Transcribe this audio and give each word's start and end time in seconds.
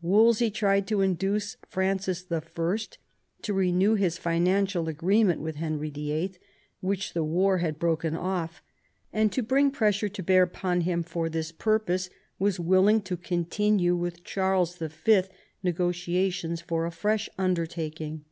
Wolsey 0.00 0.48
tried 0.48 0.86
to 0.86 1.00
induce 1.00 1.56
Francis 1.68 2.24
I. 2.30 2.38
to 3.42 3.52
renew 3.52 3.94
his 3.96 4.16
financial 4.16 4.88
agree 4.88 5.24
ment 5.24 5.40
with 5.40 5.56
Henry 5.56 5.90
VIH. 5.90 6.36
which 6.80 7.14
the 7.14 7.24
war 7.24 7.58
had 7.58 7.80
broken 7.80 8.14
oflF; 8.14 8.60
and 9.12 9.32
to 9.32 9.42
bring 9.42 9.72
pressure 9.72 10.08
to 10.08 10.22
bear 10.22 10.44
upon 10.44 10.82
him 10.82 11.02
for 11.02 11.28
this 11.28 11.50
pur 11.50 11.80
pose, 11.80 12.10
was 12.38 12.60
willing 12.60 13.00
to 13.00 13.16
continue 13.16 13.96
with 13.96 14.22
Charles 14.22 14.76
V. 14.76 15.22
negotiations 15.64 16.60
for 16.60 16.86
a 16.86 16.92
fresh 16.92 17.28
undertaking. 17.36 18.24